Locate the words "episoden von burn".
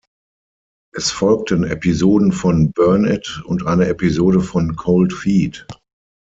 1.63-3.05